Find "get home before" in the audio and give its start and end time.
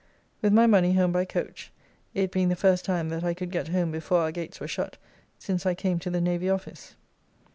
3.51-4.21